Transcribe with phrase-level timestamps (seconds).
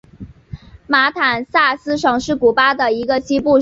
[0.87, 3.59] 马坦萨斯省是古巴的一个西部省份。